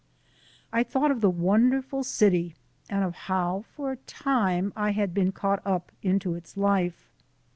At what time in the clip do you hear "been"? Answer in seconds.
5.13-5.31